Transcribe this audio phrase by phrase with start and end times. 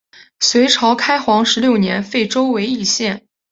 [0.39, 3.27] 隋朝开皇十六年废州为易县。